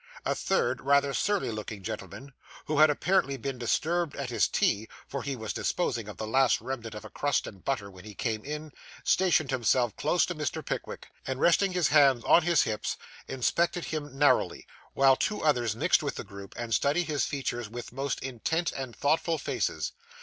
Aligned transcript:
A 0.25 0.33
third 0.33 0.81
rather 0.81 1.13
surly 1.13 1.51
looking 1.51 1.83
gentleman, 1.83 2.33
who 2.65 2.79
had 2.79 2.89
apparently 2.89 3.37
been 3.37 3.59
disturbed 3.59 4.15
at 4.15 4.31
his 4.31 4.47
tea, 4.47 4.89
for 5.07 5.21
he 5.21 5.35
was 5.35 5.53
disposing 5.53 6.07
of 6.07 6.17
the 6.17 6.25
last 6.25 6.59
remnant 6.59 6.95
of 6.95 7.05
a 7.05 7.09
crust 7.11 7.45
and 7.45 7.63
butter 7.63 7.91
when 7.91 8.03
he 8.03 8.15
came 8.15 8.43
in, 8.43 8.71
stationed 9.03 9.51
himself 9.51 9.95
close 9.97 10.25
to 10.25 10.33
Mr. 10.33 10.65
Pickwick; 10.65 11.09
and, 11.27 11.39
resting 11.39 11.73
his 11.73 11.89
hands 11.89 12.23
on 12.23 12.41
his 12.41 12.63
hips, 12.63 12.97
inspected 13.27 13.85
him 13.85 14.17
narrowly; 14.17 14.65
while 14.95 15.15
two 15.15 15.43
others 15.43 15.75
mixed 15.75 16.01
with 16.01 16.15
the 16.15 16.23
group, 16.23 16.55
and 16.57 16.73
studied 16.73 17.03
his 17.05 17.25
features 17.25 17.69
with 17.69 17.93
most 17.93 18.19
intent 18.23 18.71
and 18.71 18.95
thoughtful 18.95 19.37
faces. 19.37 19.91